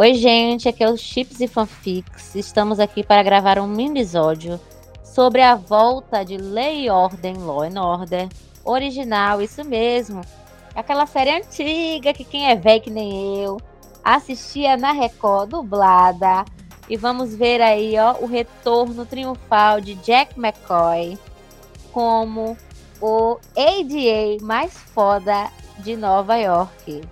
[0.00, 2.34] Oi, gente, aqui é o Chips e Fanfics.
[2.34, 4.58] Estamos aqui para gravar um mini-episódio
[5.04, 8.26] sobre a volta de Lei e Ordem, Law and Order,
[8.64, 10.22] original, isso mesmo.
[10.74, 13.58] Aquela série antiga que quem é velho que nem eu
[14.02, 16.46] assistia na Record dublada.
[16.88, 21.18] E vamos ver aí, ó, o retorno triunfal de Jack McCoy
[21.92, 22.56] como
[23.02, 27.02] o ADA mais foda de Nova York.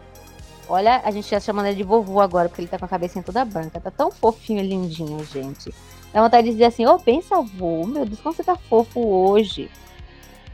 [0.69, 3.25] Olha, a gente tá chamando ele de vovô agora, porque ele tá com a cabecinha
[3.25, 3.81] toda branca.
[3.81, 5.73] Tá tão fofinho e lindinho, gente.
[6.13, 9.71] Dá vontade de dizer assim, ô, oh, pensa, meu Deus, como você tá fofo hoje.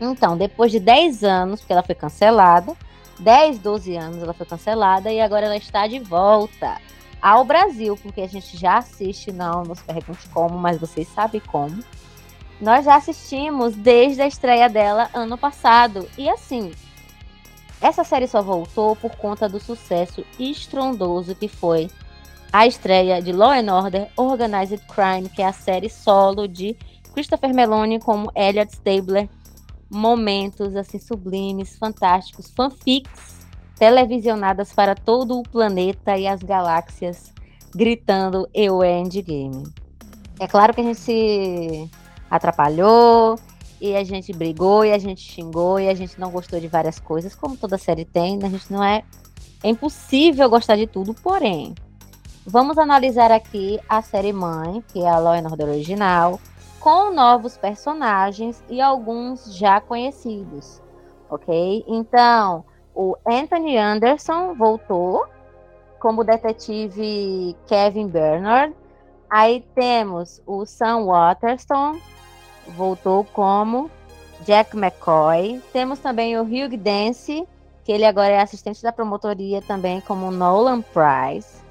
[0.00, 2.76] Então, depois de 10 anos, porque ela foi cancelada,
[3.18, 6.80] 10, 12 anos ela foi cancelada, e agora ela está de volta
[7.22, 11.82] ao Brasil, porque a gente já assiste, não nos pergunte como, mas vocês sabem como.
[12.60, 16.08] Nós já assistimos desde a estreia dela ano passado.
[16.16, 16.72] E assim,
[17.80, 21.91] essa série só voltou por conta do sucesso estrondoso que foi
[22.53, 26.77] a estreia de Law and Order Organized Crime, que é a série solo de
[27.12, 29.28] Christopher Meloni como Elliot Stabler.
[29.91, 33.45] Momentos assim sublimes, fantásticos, fanfics
[33.77, 37.33] televisionadas para todo o planeta e as galáxias,
[37.74, 39.64] gritando eu é endgame.
[40.39, 41.90] É claro que a gente se
[42.30, 43.39] atrapalhou,
[43.84, 46.98] e a gente brigou, e a gente xingou, e a gente não gostou de várias
[46.98, 48.46] coisas, como toda série tem, né?
[48.46, 49.02] a gente não é.
[49.62, 51.74] É impossível gostar de tudo, porém,
[52.46, 56.40] vamos analisar aqui a série mãe, que é a Law and Order original,
[56.80, 60.80] com novos personagens e alguns já conhecidos,
[61.28, 61.84] ok?
[61.86, 62.64] Então,
[62.95, 65.27] o Anthony Anderson voltou
[65.98, 68.74] como detetive Kevin Bernard.
[69.28, 71.98] Aí temos o Sam Waterston,
[72.69, 73.91] voltou como
[74.45, 75.63] Jack McCoy.
[75.73, 77.47] Temos também o Hugh Dance,
[77.85, 81.63] que ele agora é assistente da promotoria também como Nolan Price.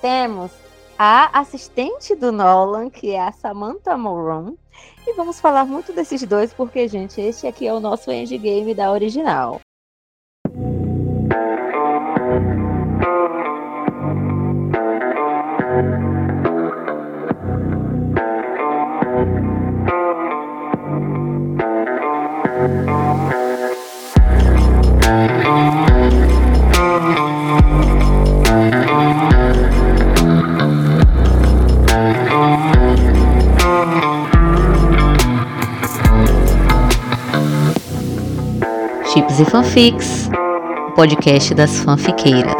[0.00, 0.50] Temos
[0.98, 4.54] a assistente do Nolan, que é a Samantha Moron.
[5.06, 8.90] E vamos falar muito desses dois, porque, gente, este aqui é o nosso endgame da
[8.90, 9.60] original.
[39.72, 40.28] Fanfics,
[40.90, 42.52] o podcast das fanfiqueiras.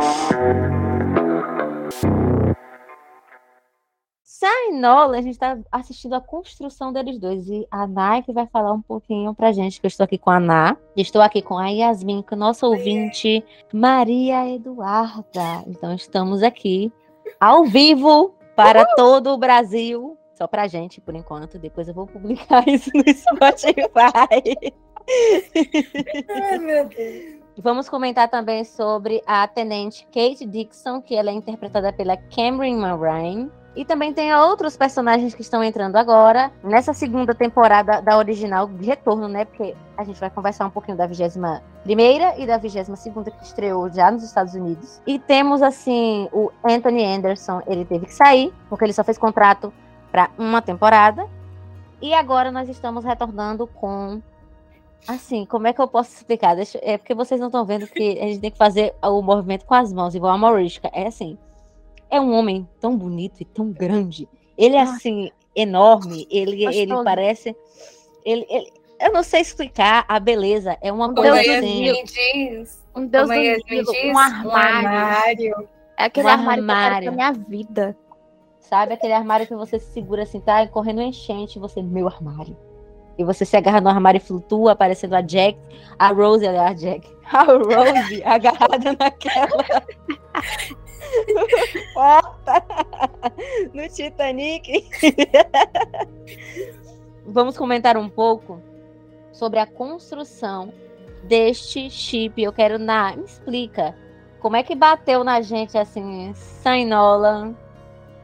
[4.24, 7.46] Sai Nola, a gente está assistindo a construção deles dois.
[7.48, 10.40] E a Nike vai falar um pouquinho pra gente, que eu estou aqui com a
[10.40, 10.74] Ná.
[10.96, 13.44] Estou aqui com a Yasmin, com nossa ouvinte,
[13.74, 15.64] Maria Eduarda.
[15.66, 16.90] Então estamos aqui
[17.38, 20.16] ao vivo para todo o Brasil.
[20.34, 21.58] Só pra gente, por enquanto.
[21.58, 24.72] Depois eu vou publicar isso no Spotify.
[26.28, 27.42] Ai, meu Deus.
[27.58, 33.50] Vamos comentar também sobre a tenente Kate Dixon, que ela é interpretada pela Cameron Marine.
[33.74, 38.84] E também tem outros personagens que estão entrando agora nessa segunda temporada da original de
[38.84, 39.47] retorno, né?
[39.47, 43.42] Porque a gente vai conversar um pouquinho da 21 primeira e da 22 segunda que
[43.42, 45.00] estreou já nos Estados Unidos.
[45.06, 49.72] E temos assim o Anthony Anderson, ele teve que sair porque ele só fez contrato
[50.10, 51.27] para uma temporada.
[52.00, 54.21] E agora nós estamos retornando com
[55.07, 56.54] Assim, como é que eu posso explicar?
[56.54, 59.65] Deixa, é porque vocês não estão vendo que a gente tem que fazer o movimento
[59.66, 60.81] com as mãos, igual a Maurícia.
[60.93, 61.37] É assim.
[62.09, 64.28] É um homem tão bonito e tão grande.
[64.57, 66.27] Ele é assim, enorme.
[66.31, 67.57] Ele, ele parece.
[68.25, 70.77] Ele, ele, eu não sei explicar a beleza.
[70.81, 71.34] É uma coisa
[72.95, 74.49] Um Deus do Nilo, um armário.
[74.49, 75.69] Um armário.
[75.99, 77.10] É aquele um armário, armário.
[77.10, 77.97] da minha vida.
[78.60, 82.57] Sabe aquele armário que você se segura assim, tá correndo enchente, você, meu armário.
[83.18, 85.59] E você se agarra no armário e flutua, aparecendo a Jack,
[85.98, 89.53] a Rose, a Jack, a Rose agarrada naquela
[91.94, 92.64] porta
[93.72, 94.88] no Titanic.
[97.26, 98.60] Vamos comentar um pouco
[99.32, 100.72] sobre a construção
[101.24, 102.42] deste chip.
[102.42, 103.97] Eu quero na me explica
[104.41, 107.54] como é que bateu na gente assim, Sam Nolan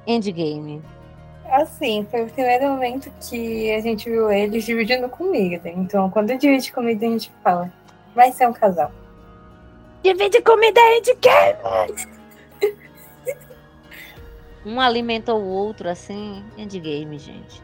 [0.07, 0.83] Endgame.
[1.49, 5.69] Assim, foi o primeiro momento que a gente viu eles dividindo comida.
[5.69, 7.73] Então, quando divide comida, a gente fala,
[8.15, 8.93] vai ser um casal.
[10.03, 12.79] Divide comida aí de quem?
[14.67, 17.63] Um alimenta o outro, assim, endgame, gente.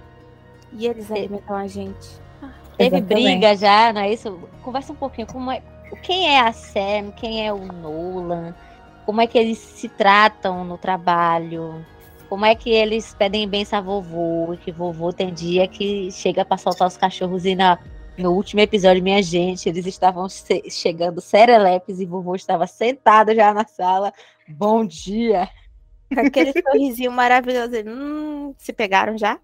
[0.72, 2.08] E eles alimentam a gente.
[2.40, 3.24] Ah, teve Exatamente.
[3.24, 4.38] briga já, não é isso?
[4.62, 5.26] Conversa um pouquinho.
[5.26, 5.60] Como é,
[6.02, 7.10] quem é a Sam?
[7.16, 8.54] Quem é o Nolan?
[9.04, 11.84] como é que eles se tratam no trabalho,
[12.34, 16.58] como é que eles pedem bênção a vovô, que vovô tem dia que chega para
[16.58, 17.78] soltar os cachorros e na,
[18.18, 20.26] no último episódio, minha gente, eles estavam
[20.68, 24.12] chegando serelepes e vovô estava sentado já na sala.
[24.48, 25.48] Bom dia!
[26.10, 27.70] Aquele sorrisinho maravilhoso.
[27.86, 29.38] Hum, se pegaram já?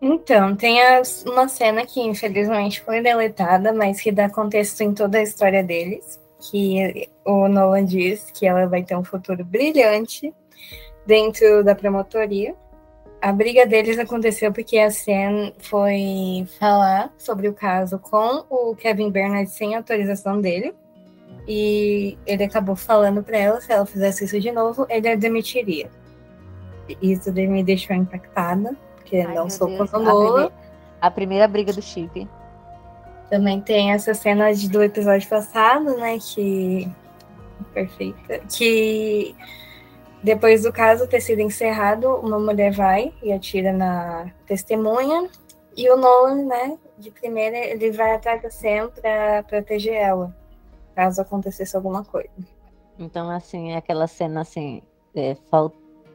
[0.00, 5.18] Então, tem as, uma cena que infelizmente foi deletada, mas que dá contexto em toda
[5.18, 6.18] a história deles.
[6.50, 10.32] Que o Nolan diz que ela vai ter um futuro brilhante
[11.08, 12.54] dentro da promotoria.
[13.20, 19.10] A briga deles aconteceu porque a Sam foi falar sobre o caso com o Kevin
[19.10, 20.74] Bernard sem autorização dele.
[21.48, 25.90] E ele acabou falando para ela se ela fizesse isso de novo, ele a demitiria.
[27.00, 30.52] Isso me deixou impactada porque Ai, não sou contra.
[31.00, 32.28] A primeira briga do chip.
[33.30, 36.18] Também tem essa cena de, do episódio passado, né?
[36.18, 36.90] Que.
[37.72, 38.40] Perfeita.
[38.50, 39.34] Que
[40.22, 45.28] depois do caso ter sido encerrado, uma mulher vai e atira na testemunha.
[45.76, 50.34] E o Nolan, né, de primeira, ele vai atrás da Sam pra proteger ela,
[50.94, 52.30] caso acontecesse alguma coisa.
[52.98, 54.82] Então, assim, é aquela cena assim,
[55.14, 55.36] é,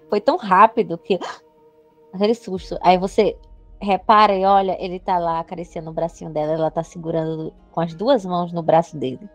[0.10, 1.18] foi tão rápido que
[2.12, 2.78] aquele susto.
[2.82, 3.38] Aí você
[3.80, 7.94] repara e olha, ele tá lá acariciando o bracinho dela, ela tá segurando com as
[7.94, 9.30] duas mãos no braço dele.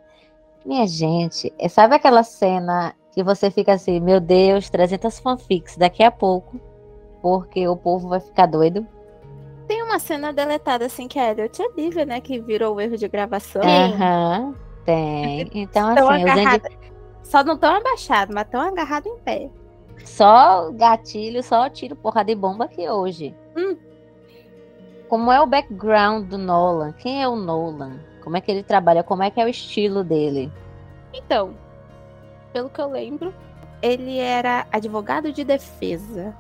[0.65, 6.05] Minha gente, é, sabe aquela cena que você fica assim, meu Deus, 300 fanfics daqui
[6.05, 6.61] a pouco,
[7.21, 8.87] porque o povo vai ficar doido?
[9.67, 12.97] Tem uma cena deletada assim que é Elliot e Olivia, né, que virou o erro
[12.97, 13.61] de gravação.
[13.61, 14.55] Aham,
[14.85, 15.51] tem.
[15.53, 16.69] Então, assim, agarrado...
[17.25, 19.51] Só não tão abaixado, mas tão agarrado em pé.
[20.05, 23.35] Só gatilho, só tiro porra de bomba aqui hoje.
[23.57, 23.77] Hum.
[25.09, 26.93] Como é o background do Nolan?
[26.93, 27.99] Quem é o Nolan?
[28.23, 29.03] Como é que ele trabalha?
[29.03, 30.53] Como é que é o estilo dele?
[31.13, 31.57] Então,
[32.59, 33.33] pelo que eu lembro,
[33.81, 36.35] ele era advogado de defesa.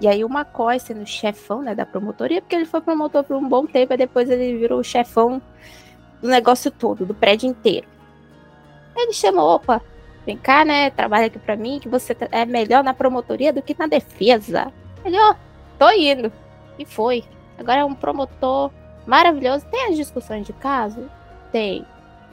[0.00, 3.48] E aí o McCoy sendo chefão né, da promotoria, porque ele foi promotor por um
[3.48, 5.42] bom tempo, e depois ele virou o chefão
[6.22, 7.88] do negócio todo, do prédio inteiro.
[8.96, 9.82] Ele chamou, opa,
[10.24, 10.90] Vem cá, né?
[10.90, 14.72] Trabalha aqui para mim, que você tá, é melhor na promotoria do que na defesa.
[15.04, 15.36] Ele, ó, oh,
[15.78, 16.32] tô indo.
[16.76, 17.24] E foi.
[17.56, 18.72] Agora é um promotor
[19.06, 19.64] maravilhoso.
[19.66, 21.08] Tem as discussões de caso?
[21.52, 21.86] Tem.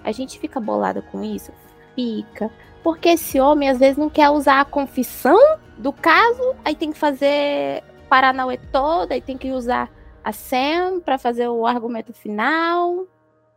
[0.03, 1.51] A gente fica bolada com isso?
[1.95, 2.51] Fica.
[2.83, 5.39] Porque esse homem às vezes não quer usar a confissão
[5.77, 9.91] do caso, aí tem que fazer Paranauê toda, aí tem que usar
[10.23, 13.07] a Sam para fazer o argumento final,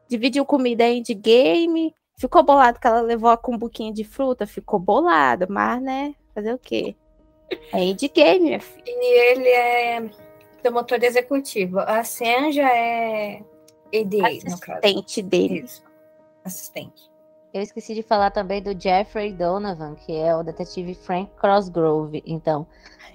[0.08, 1.94] dividir comida de game.
[2.18, 4.46] Ficou bolado que ela levou a cumbuquinha de fruta?
[4.46, 6.14] Ficou bolado, mas, né?
[6.34, 6.96] Fazer o quê?
[7.72, 8.82] É indie game, minha filha.
[8.86, 10.10] E ele é
[10.62, 11.78] promotor executivo.
[11.80, 13.42] A Sen já é
[13.94, 14.78] ADA, no caso.
[14.78, 15.60] Assistente dele.
[15.60, 15.84] Isso.
[16.44, 17.15] Assistente.
[17.52, 22.22] Eu esqueci de falar também do Jeffrey Donovan, que é o detetive Frank Crossgrove.
[22.26, 22.66] Então,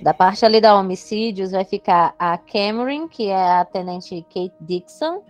[0.02, 5.22] da parte ali da homicídios vai ficar a Cameron, que é a tenente Kate Dixon,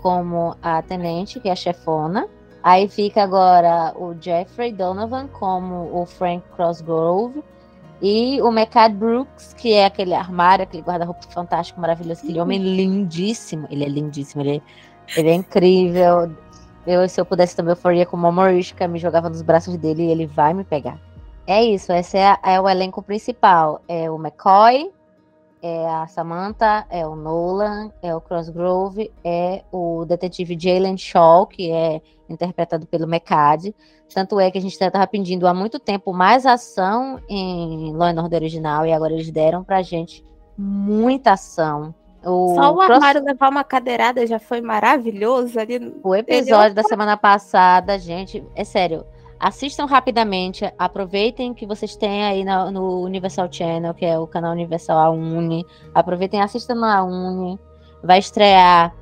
[0.00, 2.28] como a tenente, que é a chefona.
[2.62, 7.42] Aí fica agora o Jeffrey Donovan como o Frank Crossgrove
[8.00, 13.66] e o Mecad Brooks, que é aquele armário, aquele guarda-roupa fantástico, maravilhoso, aquele homem lindíssimo.
[13.70, 16.30] Ele é lindíssimo, ele, é, ele é incrível.
[16.86, 20.04] Eu, se eu pudesse também, eu faria como a Morisca, me jogava nos braços dele
[20.04, 20.98] e ele vai me pegar.
[21.46, 23.80] É isso, esse é, é o elenco principal.
[23.88, 24.90] É o McCoy,
[25.62, 31.70] é a Samantha, é o Nolan, é o Crossgrove, é o detetive Jalen Shaw, que
[31.70, 33.74] é interpretado pelo Mecad.
[34.12, 38.22] Tanto é que a gente estava pedindo há muito tempo mais ação em Law and
[38.22, 40.24] Order original, e agora eles deram pra gente
[40.56, 41.94] muita ação.
[42.24, 45.94] O Só o armário levar uma cadeirada já foi maravilhoso ali.
[46.02, 49.04] O episódio da semana passada, gente, é sério,
[49.44, 54.52] Assistam rapidamente, aproveitem que vocês têm aí no, no Universal Channel, que é o canal
[54.52, 55.66] Universal A Uni.
[55.92, 57.58] Aproveitem, assistam na Uni.
[58.02, 58.94] Vai estrear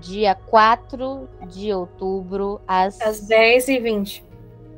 [0.00, 4.22] dia 4 de outubro, às, às 10h20.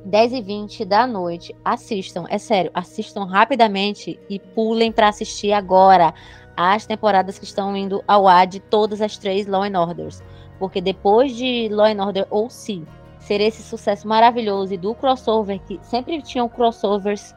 [0.04, 1.54] 10 e 20 da noite.
[1.64, 6.12] Assistam, é sério, assistam rapidamente e pulem para assistir agora
[6.56, 10.22] as temporadas que estão indo ao ar de todas as três Law and Orders.
[10.58, 12.86] Porque depois de Law and Order ou se
[13.18, 17.34] ser esse sucesso maravilhoso e do crossover, que sempre tinham crossovers,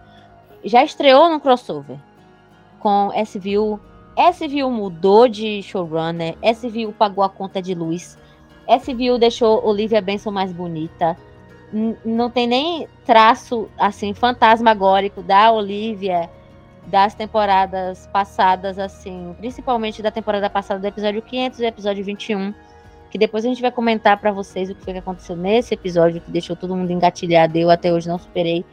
[0.64, 1.98] já estreou no crossover
[2.80, 3.80] com SVU.
[4.34, 8.18] SVU mudou de showrunner, SVU pagou a conta de luz,
[8.68, 11.16] SVU deixou Olivia Benson mais bonita.
[11.72, 16.30] N não tem nem traço assim fantasmagórico da Olivia
[16.88, 22.54] das temporadas passadas, assim, principalmente da temporada passada, do episódio 500 e episódio 21
[23.10, 26.22] que depois a gente vai comentar para vocês o que foi que aconteceu nesse episódio
[26.22, 27.58] que deixou todo mundo engatilhado.
[27.58, 28.66] Eu até hoje não superei.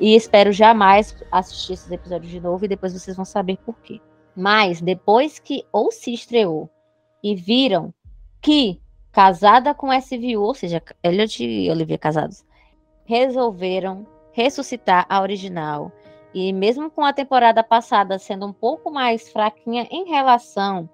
[0.00, 4.00] E espero jamais assistir esses episódios de novo e depois vocês vão saber por quê.
[4.34, 6.68] Mas depois que ou se estreou
[7.22, 7.94] e viram
[8.40, 8.80] que
[9.12, 12.44] casada com SVU, ou seja, Elliot e Olivia casados,
[13.04, 15.92] resolveram ressuscitar a original.
[16.34, 20.88] E mesmo com a temporada passada sendo um pouco mais fraquinha em relação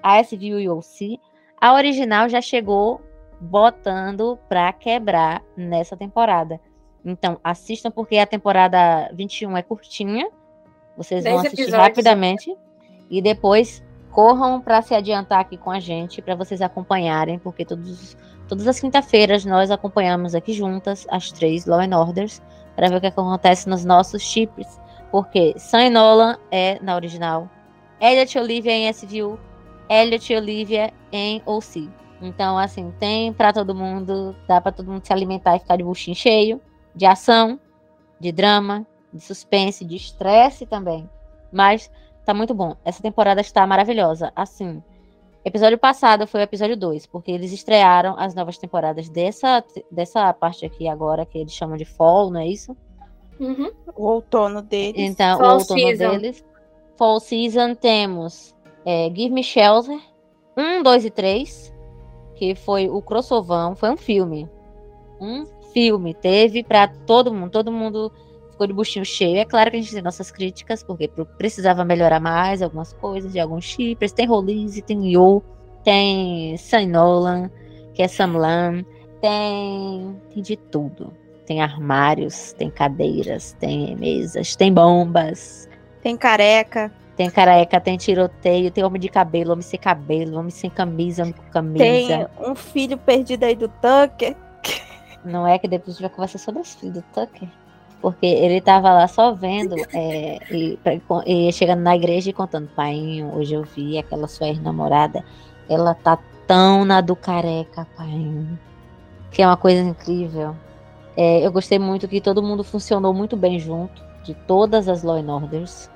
[0.00, 1.18] a SVU e OC,
[1.60, 3.00] a original já chegou
[3.40, 6.60] botando para quebrar nessa temporada.
[7.04, 10.28] Então, assistam porque a temporada 21 é curtinha.
[10.96, 11.88] Vocês vão assistir episódios.
[11.88, 12.56] rapidamente
[13.10, 18.16] e depois corram para se adiantar aqui com a gente para vocês acompanharem, porque todos,
[18.48, 22.40] todas as quinta-feiras nós acompanhamos aqui juntas as três Law and Orders
[22.76, 24.80] para ver o que acontece nos nossos chips,
[25.14, 27.48] porque Sam Nolan é na original,
[28.00, 29.38] Elliot Olivia em SVU,
[29.88, 31.88] Elliot Olivia em OC.
[32.20, 35.84] Então, assim, tem para todo mundo, dá para todo mundo se alimentar e ficar de
[35.84, 36.60] buchinho cheio,
[36.96, 37.60] de ação,
[38.18, 41.08] de drama, de suspense, de estresse também.
[41.52, 41.88] Mas
[42.24, 42.74] Tá muito bom.
[42.84, 44.32] Essa temporada está maravilhosa.
[44.34, 44.82] Assim,
[45.44, 50.64] episódio passado foi o episódio 2, porque eles estrearam as novas temporadas dessa, dessa parte
[50.64, 52.74] aqui agora, que eles chamam de Fall, não é isso?
[53.38, 53.70] Uhum.
[53.96, 55.00] O outono deles.
[55.00, 56.10] Então, Fall o outono season.
[56.10, 56.44] deles.
[56.96, 59.98] Fall Season temos é, Give Me Shelter
[60.56, 61.74] 1, 2 e 3,
[62.36, 64.48] que foi o crossovão, foi um filme.
[65.20, 66.14] Um filme.
[66.14, 68.12] Teve para todo mundo, todo mundo
[68.50, 69.38] ficou de buchinho cheio.
[69.38, 73.40] É claro que a gente tem nossas críticas, porque precisava melhorar mais algumas coisas de
[73.40, 74.12] alguns chips.
[74.12, 75.42] Tem Rolize, tem Yo,
[75.82, 77.50] tem Sam Nolan,
[77.92, 78.84] que é Sam Lam,
[79.20, 81.12] tem, tem de tudo.
[81.46, 85.68] Tem armários, tem cadeiras, tem mesas, tem bombas.
[86.02, 86.90] Tem careca.
[87.16, 91.34] Tem careca, tem tiroteio, tem homem de cabelo, homem sem cabelo, homem sem camisa, homem
[91.34, 91.84] com camisa.
[91.84, 94.34] Tem um filho perdido aí do Tucker.
[95.24, 97.48] Não é que depois a gente vai conversar sobre os filhos do Tucker?
[98.04, 100.78] porque ele estava lá só vendo é, e,
[101.24, 105.24] e, chegando na igreja e contando, pai, hoje eu vi aquela sua ex-namorada,
[105.70, 108.46] ela tá tão na do careca, pai,
[109.30, 110.54] que é uma coisa incrível.
[111.16, 115.16] É, eu gostei muito que todo mundo funcionou muito bem junto, de todas as Law
[115.16, 115.90] and Orders.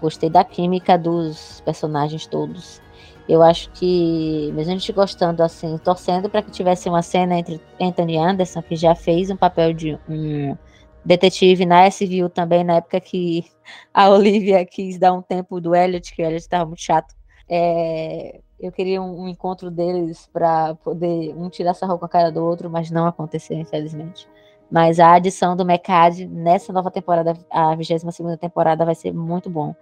[0.00, 2.82] Gostei da química dos personagens todos.
[3.28, 7.60] Eu acho que, mesmo a gente gostando assim, torcendo para que tivesse uma cena entre
[7.80, 10.56] Anthony Anderson, que já fez um papel de um
[11.04, 13.44] detetive na SVU também, na época que
[13.92, 17.14] a Olivia quis dar um tempo do Elliot, que o Elliot estava muito chato.
[17.48, 22.30] É, eu queria um, um encontro deles para poder um tirar sarro com a cara
[22.30, 24.28] do outro, mas não aconteceu, infelizmente.
[24.70, 29.74] Mas a adição do Mecad nessa nova temporada, a 22 temporada, vai ser muito bom.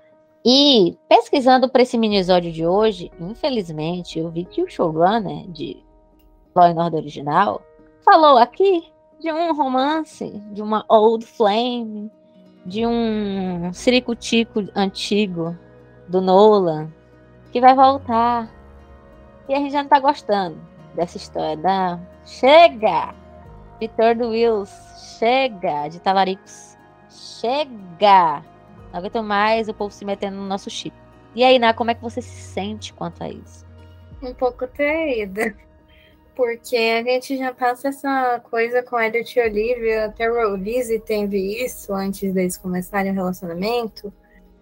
[0.45, 5.83] E pesquisando para esse minisódio de hoje, infelizmente, eu vi que o showrunner de
[6.55, 7.63] Law and Order original
[8.05, 12.11] falou aqui de um romance, de uma old flame,
[12.67, 15.57] de um ciricutico antigo
[16.09, 16.93] do Nolan,
[17.53, 18.51] que vai voltar.
[19.49, 20.59] E a gente já não tá gostando
[20.95, 21.57] dessa história.
[21.57, 22.01] Da...
[22.25, 23.22] Chega!
[23.83, 24.71] Vitor do Wills,
[25.19, 25.89] chega!
[25.89, 26.79] De Talaricos,
[27.11, 28.45] chega!
[28.93, 30.95] Não aguento mais o povo se metendo no nosso chip.
[31.35, 33.67] E aí, Ná, como é que você se sente quanto a isso?
[34.23, 35.57] Um pouco traída.
[36.37, 41.65] Porque a gente já passa essa coisa com Elliot e Olivia, até o Lizzie teve
[41.65, 44.13] isso antes deles começarem o relacionamento.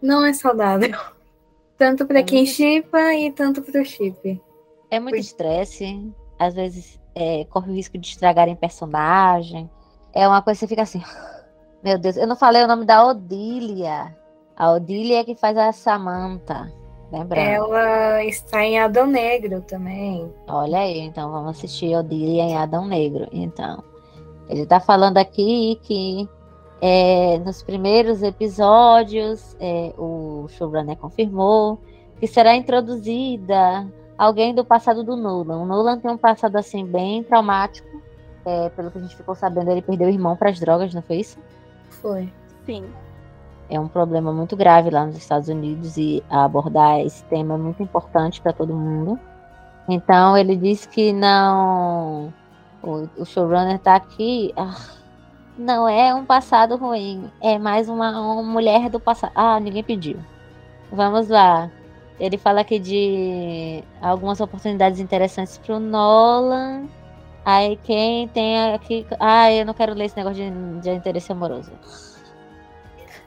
[0.01, 0.99] Não é saudável.
[1.77, 4.41] Tanto para é quem chipa e tanto para o chip.
[4.91, 9.71] É muito estresse, às vezes é, corre o risco de estragarem personagem.
[10.13, 11.03] É uma coisa que você fica assim.
[11.83, 14.15] Meu Deus, eu não falei o nome da Odília.
[14.57, 16.71] A Odília é que faz a Samantha.
[17.11, 17.49] Lembrando.
[17.49, 20.33] Ela está em Adão Negro também.
[20.47, 23.27] Olha aí, então vamos assistir Odília em Adão Negro.
[23.33, 23.83] Então,
[24.49, 26.29] ele está falando aqui que
[26.81, 31.81] é, nos primeiros episódios é, o showrunner confirmou
[32.19, 33.87] que será introduzida
[34.25, 35.59] alguém do passado do Nolan.
[35.59, 37.89] O Nolan tem um passado assim bem traumático.
[38.45, 41.03] É, pelo que a gente ficou sabendo, ele perdeu o irmão para as drogas, não
[41.03, 41.39] foi isso?
[41.91, 42.33] Foi.
[42.65, 42.85] Sim
[43.71, 47.83] é um problema muito grave lá nos Estados Unidos e abordar esse tema é muito
[47.83, 49.19] importante para todo mundo.
[49.89, 52.35] Então ele disse que não.
[52.83, 54.53] O, o showrunner está aqui.
[54.57, 54.77] Ah,
[55.57, 59.33] não é um passado ruim, é mais uma, uma mulher do passado.
[59.35, 60.19] Ah, ninguém pediu.
[60.91, 61.71] Vamos lá.
[62.21, 66.85] Ele fala aqui de algumas oportunidades interessantes para o Nolan.
[67.45, 69.07] Aí quem tem aqui.
[69.19, 71.73] Ah, eu não quero ler esse negócio de, de interesse amoroso.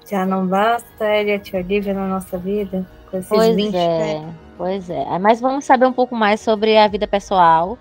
[0.05, 2.85] Já não basta Elliot Olivia na nossa vida?
[3.09, 4.33] Com esses pois 20, é, né?
[4.57, 5.17] pois é.
[5.17, 7.77] Mas vamos saber um pouco mais sobre a vida pessoal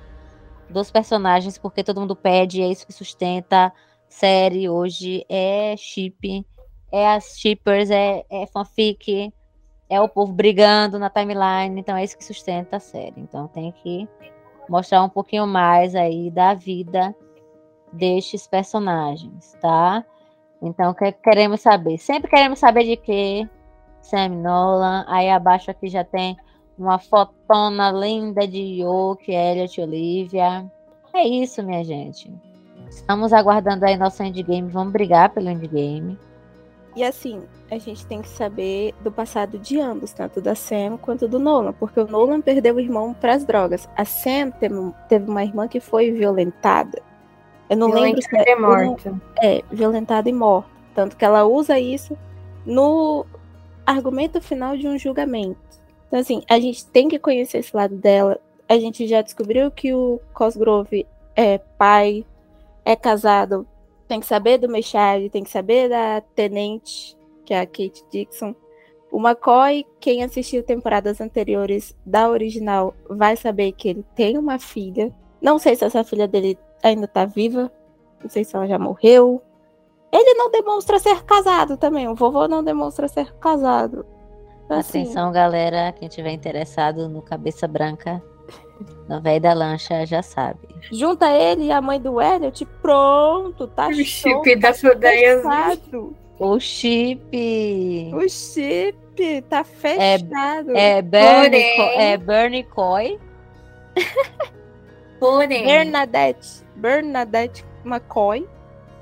[0.71, 3.71] dos personagens, porque todo mundo pede, é isso que sustenta
[4.09, 6.47] série hoje é chip,
[6.91, 9.33] é as shippers, é, é fanfic,
[9.93, 13.15] é o povo brigando na timeline, então é isso que sustenta a série.
[13.19, 14.09] Então tem que
[14.67, 17.15] mostrar um pouquinho mais aí da vida
[17.93, 20.03] destes personagens, tá?
[20.63, 21.99] Então, que queremos saber?
[21.99, 23.47] Sempre queremos saber de quê?
[24.01, 25.05] Sam Nolan.
[25.09, 26.39] Aí abaixo aqui já tem
[26.79, 30.65] uma fotona linda de Yoke, Elliot Olivia.
[31.13, 32.33] É isso, minha gente.
[32.89, 34.71] Estamos aguardando aí nosso endgame.
[34.71, 36.19] Vamos brigar pelo endgame.
[36.95, 41.27] E assim, a gente tem que saber do passado de ambos, tanto da Sam quanto
[41.27, 43.89] do Nolan, porque o Nolan perdeu o irmão para as drogas.
[43.97, 47.01] A Sam teve, uma irmã que foi violentada.
[47.71, 49.19] Eu não lembro se é morta.
[49.41, 50.69] É, violentada e morta.
[50.95, 52.17] Tanto que ela usa isso
[52.67, 53.25] no
[53.87, 55.59] argumento final de um julgamento.
[56.07, 58.39] Então, assim, a gente tem que conhecer esse lado dela.
[58.69, 62.27] A gente já descobriu que o Cosgrove é pai,
[62.85, 63.67] é casado,
[64.13, 67.17] tem que saber do Mechard, tem que saber da Tenente,
[67.47, 68.55] que é a Kate Dixon.
[69.11, 75.11] O McCoy, quem assistiu temporadas anteriores da original, vai saber que ele tem uma filha.
[75.41, 77.73] Não sei se essa filha dele ainda tá viva.
[78.23, 79.41] Não sei se ela já morreu.
[80.13, 82.07] Ele não demonstra ser casado também.
[82.07, 84.05] O vovô não demonstra ser casado.
[84.67, 85.91] Então, assim, Atenção, galera.
[85.93, 88.23] Quem tiver interessado no Cabeça Branca,
[89.09, 90.61] no velho da lancha, já sabe.
[90.91, 92.65] Junta ele e a mãe do Elliot.
[92.81, 93.95] Pronto, tá o.
[93.95, 95.43] Chip tá da Fudeias.
[96.39, 98.11] O chip.
[98.15, 100.77] O chip tá fechado.
[100.77, 101.63] É, é, Bernie,
[101.97, 103.19] é Bernie Coy.
[105.21, 105.67] Porém.
[105.67, 106.65] Bernadette.
[106.75, 108.49] Bernadette McCoy.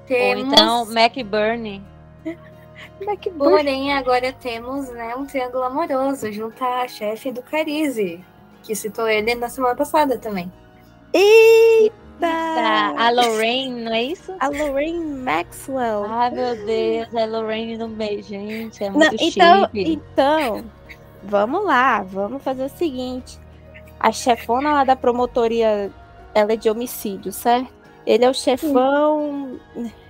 [0.07, 0.45] Temos...
[0.45, 1.83] Ou então McBurney.
[3.01, 3.38] McBurney.
[3.38, 8.23] Porém, agora temos né, um triângulo amoroso junto à chefe do Carize,
[8.70, 10.50] que citou ele na semana passada também.
[11.12, 11.90] Eita!
[12.96, 14.33] A Lorraine, não é isso?
[14.38, 16.04] A Lorraine Maxwell.
[16.09, 18.85] Ai, meu Deus, a Lorraine no meio, gente.
[18.85, 20.64] É muito não, então, então,
[21.24, 23.40] vamos lá, vamos fazer o seguinte.
[23.98, 25.90] A chefona lá da promotoria,
[26.33, 27.72] ela é de homicídio, certo?
[28.06, 29.59] Ele é o chefão.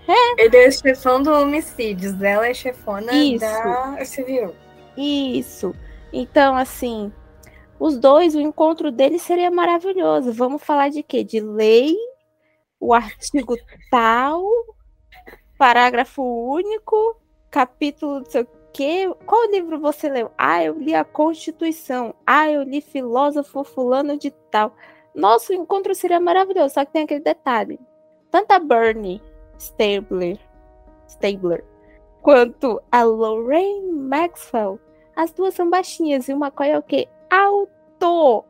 [0.06, 0.44] É.
[0.44, 2.20] Ele é o chefão do homicídios.
[2.20, 3.40] Ela é chefona Isso.
[3.40, 4.54] da civil.
[4.98, 5.74] Isso.
[6.12, 7.10] Então, assim,
[7.80, 10.32] os dois, o encontro deles seria maravilhoso.
[10.34, 11.24] Vamos falar de quê?
[11.24, 11.96] De lei,
[12.78, 13.56] o artigo
[13.90, 14.44] tal,
[15.56, 17.16] parágrafo único,
[17.50, 19.10] capítulo não sei o quê.
[19.24, 20.30] Qual livro você leu?
[20.36, 22.14] Ah, eu li a Constituição.
[22.26, 24.76] Ah, eu li filósofo fulano de tal.
[25.14, 27.80] Nosso encontro seria maravilhoso, só que tem aquele detalhe.
[28.30, 29.22] Tanto a Bernie
[29.58, 30.38] Stabler,
[31.08, 31.64] Stabler
[32.20, 34.78] quanto a Lorraine Maxwell,
[35.16, 37.08] as duas são baixinhas e o McCoy é o quê?
[37.30, 38.44] Alto!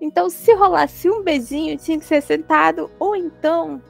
[0.00, 3.82] Então, se rolasse um beijinho, tinha que ser sentado, ou então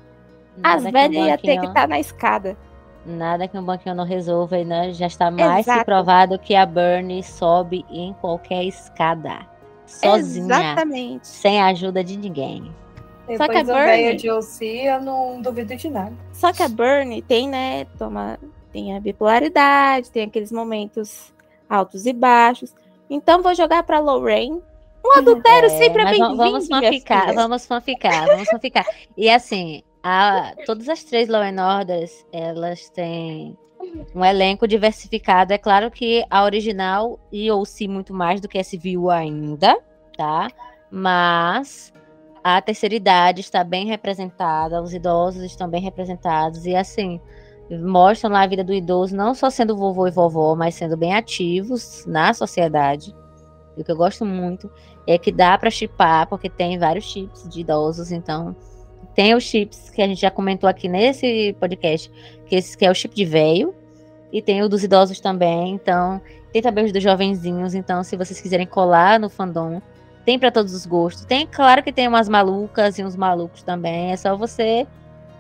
[0.56, 2.56] Nada as velhas iam ter que estar tá na escada.
[3.04, 4.92] Nada que um banquinho não resolva, né?
[4.92, 5.78] Já está mais Exato.
[5.78, 9.46] que provado que a Bernie sobe em qualquer escada
[9.86, 10.44] sozinha.
[10.44, 11.26] Exatamente.
[11.26, 12.74] Sem a ajuda de ninguém.
[13.26, 16.12] Depois Só que a Bernie de OC, eu não duvido de nada.
[16.32, 18.38] Só que a Bernie tem, né, toma,
[18.72, 21.32] tem a bipolaridade, tem aqueles momentos
[21.68, 22.74] altos e baixos.
[23.08, 24.62] Então vou jogar para Lorraine.
[25.04, 26.36] Um adultério é, sempre é bem-vindo.
[26.36, 28.86] Vamos fanficar, vamos fanficar, vamos fanficar.
[29.16, 33.56] E assim, a, todas as três Law and Orders, elas têm
[34.14, 35.52] um elenco diversificado.
[35.52, 39.78] É claro que a original e ou se muito mais do que a civil ainda,
[40.16, 40.48] tá?
[40.90, 41.92] Mas
[42.42, 47.20] a terceira idade está bem representada, os idosos estão bem representados e assim
[47.70, 51.14] mostram lá a vida do idoso não só sendo vovô e vovó, mas sendo bem
[51.14, 53.14] ativos na sociedade.
[53.76, 54.70] E o que eu gosto muito
[55.06, 58.56] é que dá para chipar, porque tem vários chips de idosos, então
[59.14, 62.10] tem os chips que a gente já comentou aqui nesse podcast,
[62.46, 63.74] que esse que é o chip de velho,
[64.32, 66.20] e tem o dos idosos também, então
[66.52, 69.80] tem também os dos jovenzinhos, então se vocês quiserem colar no fandom,
[70.24, 71.24] tem para todos os gostos.
[71.24, 74.86] Tem, claro que tem umas malucas e uns malucos também, é só você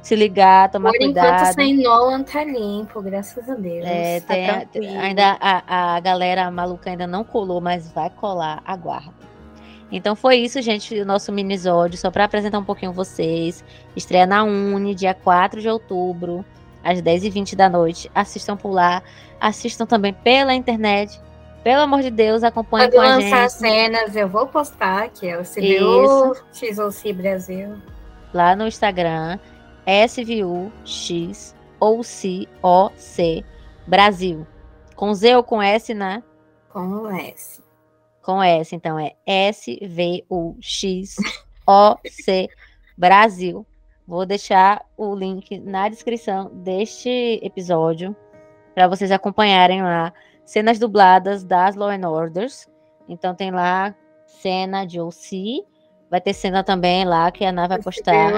[0.08, 1.26] se ligar, tomar Por cuidado.
[1.26, 3.84] Por enquanto, sem Nolan tá limpo, graças a Deus.
[3.86, 9.12] É, tá tem, ainda a, a galera maluca ainda não colou, mas vai colar, aguarda.
[9.92, 13.62] Então foi isso, gente, o nosso minisódio, só para apresentar um pouquinho vocês.
[13.94, 16.42] Estreia na Uni, dia 4 de outubro
[16.82, 18.10] às 10h20 da noite.
[18.14, 19.02] Assistam por lá.
[19.38, 21.20] Assistam também pela internet.
[21.62, 23.30] Pelo amor de Deus, acompanhem com a gente.
[23.30, 27.76] lançar cenas, eu vou postar, que é o SVU XOC Brasil.
[28.32, 29.38] Lá no Instagram,
[29.88, 33.42] SVU X ou C O C
[33.86, 34.46] Brasil.
[34.94, 36.22] Com Z ou com S, né?
[36.68, 37.62] Com S.
[38.22, 41.16] Com S, então é S V U X
[41.66, 42.48] O C
[42.96, 43.66] Brasil.
[44.06, 48.14] Vou deixar o link na descrição deste episódio
[48.74, 50.12] para vocês acompanharem lá
[50.44, 52.66] cenas dubladas das Law and Orders.
[53.08, 53.94] Então tem lá
[54.26, 55.64] cena de OC,
[56.10, 58.32] vai ter cena também lá que a Ana vai postar.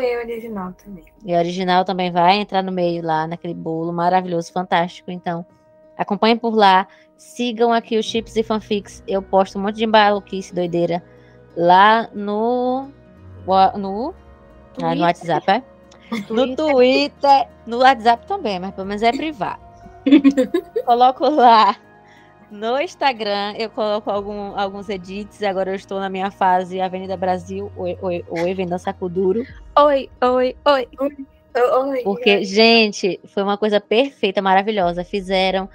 [0.00, 1.04] E original também.
[1.24, 5.10] E a original também vai entrar no meio lá naquele bolo maravilhoso, fantástico.
[5.10, 5.44] Então
[5.96, 9.02] acompanhem por lá, sigam aqui os chips e fanfics.
[9.06, 11.02] Eu posto um monte de maluquice doideira
[11.56, 12.88] lá no
[13.46, 14.14] no,
[14.82, 15.62] ah, no WhatsApp, é?
[16.30, 19.62] No Twitter, no WhatsApp também, mas pelo menos é privado.
[20.84, 21.76] Coloco lá
[22.50, 25.42] no Instagram, eu coloco algum, alguns edits.
[25.42, 27.70] Agora eu estou na minha fase Avenida Brasil.
[27.76, 29.44] Oi, oi, oi, Vendança Kuduro.
[29.78, 30.88] Oi, oi, oi.
[31.56, 32.44] Oi, Porque, oi.
[32.44, 35.04] gente, foi uma coisa perfeita, maravilhosa.
[35.04, 35.68] Fizeram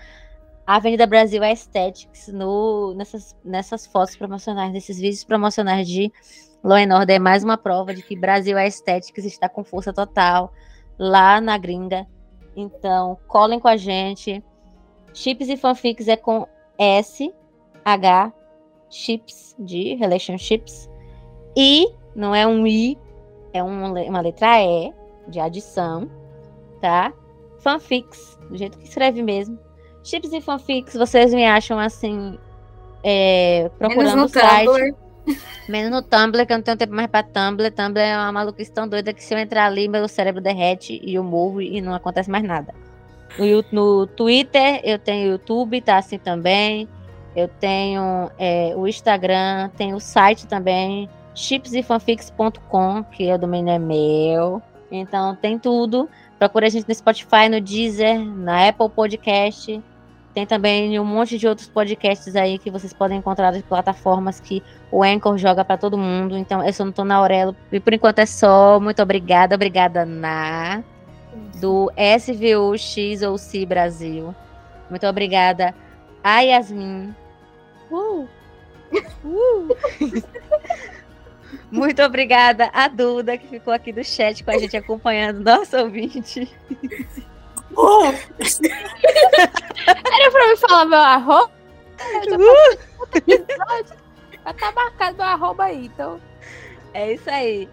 [0.67, 6.11] a Avenida Brasil Aesthetics no, nessas, nessas fotos promocionais, nesses vídeos promocionais de
[6.63, 7.15] Law and Order.
[7.15, 10.53] É mais uma prova de que Brasil Aesthetics está com força total
[10.97, 12.05] lá na gringa.
[12.55, 14.43] Então, colhem com a gente.
[15.13, 16.47] Chips e fanfics é com
[16.79, 17.31] S,
[17.83, 18.33] H,
[18.89, 20.89] chips de relationships.
[21.55, 22.97] E não é um I,
[23.53, 24.93] é um uma letra E
[25.27, 26.09] de adição,
[26.81, 27.13] tá?
[27.59, 29.59] Fanfics, do jeito que escreve mesmo.
[30.03, 32.39] Chips e fanfics, vocês me acham assim,
[33.03, 34.65] é, Menos procurando no o site.
[34.65, 34.95] Tumblr.
[35.67, 37.71] Menos no Tumblr, que eu não tenho tempo mais pra Tumblr.
[37.71, 41.15] Tumblr é uma maluquice tão doida que se eu entrar ali, meu cérebro derrete e
[41.15, 42.73] eu morro e não acontece mais nada.
[43.37, 46.87] No, no Twitter, eu tenho YouTube, tá assim também.
[47.35, 54.61] Eu tenho é, o Instagram, tenho o site também, chipsefanfics.com, que o domínio é meu.
[54.91, 56.09] Então tem tudo.
[56.37, 59.81] Procura a gente no Spotify, no Deezer, na Apple Podcast.
[60.33, 64.63] Tem também um monte de outros podcasts aí que vocês podem encontrar nas plataformas que
[64.91, 66.37] o Anchor joga para todo mundo.
[66.37, 67.55] Então, eu só não tô na Aurelo.
[67.71, 68.79] E por enquanto é só.
[68.79, 69.55] Muito obrigada.
[69.55, 70.83] Obrigada, Na.
[71.59, 74.35] Do SVU XOC Brasil.
[74.89, 75.75] Muito obrigada
[76.23, 77.15] a Yasmin.
[77.91, 78.27] Uh!
[79.23, 79.69] Uh!
[81.71, 86.51] Muito obrigada a Duda, que ficou aqui do chat com a gente acompanhando nosso ouvinte.
[89.95, 91.51] Era pra me falar meu arroba?
[93.27, 93.97] Episódio.
[94.45, 96.19] Já tá marcado meu arroba aí, então.
[96.93, 97.69] É isso aí.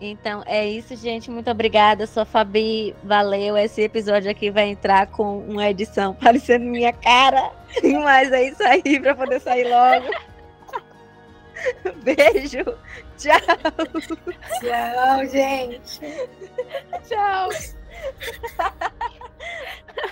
[0.00, 1.30] Então é isso, gente.
[1.30, 2.02] Muito obrigada.
[2.02, 2.94] Eu sou a Fabi.
[3.02, 3.56] Valeu.
[3.56, 7.50] Esse episódio aqui vai entrar com uma edição parecendo minha cara.
[8.02, 10.06] Mas é isso aí para poder sair logo.
[12.04, 12.64] Beijo.
[13.16, 13.40] Tchau.
[14.60, 16.00] Tchau, gente.
[17.08, 17.48] Tchau.